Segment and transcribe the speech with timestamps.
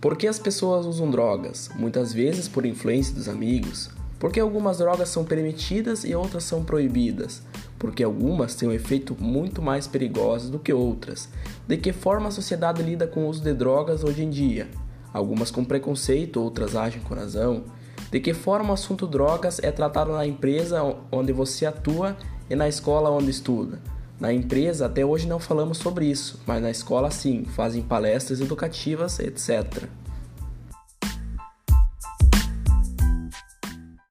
[0.00, 1.70] Por que as pessoas usam drogas?
[1.74, 3.90] Muitas vezes por influência dos amigos.
[4.18, 7.42] Porque algumas drogas são permitidas e outras são proibidas.
[7.78, 11.28] Porque algumas têm um efeito muito mais perigoso do que outras.
[11.66, 14.68] De que forma a sociedade lida com o uso de drogas hoje em dia?
[15.12, 17.64] Algumas com preconceito, outras agem com razão.
[18.10, 22.16] De que forma o assunto drogas é tratado na empresa onde você atua
[22.48, 23.80] e na escola onde estuda?
[24.18, 29.18] Na empresa, até hoje não falamos sobre isso, mas na escola sim, fazem palestras educativas,
[29.18, 29.84] etc.